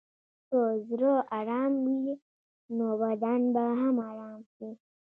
[0.47, 2.01] که زړه ارام وي،
[2.77, 4.69] نو بدن به هم ارام شي.